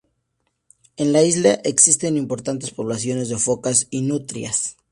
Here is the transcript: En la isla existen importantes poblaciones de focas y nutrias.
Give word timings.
En 0.97 1.13
la 1.13 1.21
isla 1.21 1.51
existen 1.63 2.17
importantes 2.17 2.71
poblaciones 2.71 3.29
de 3.29 3.37
focas 3.37 3.85
y 3.91 4.01
nutrias. 4.01 4.75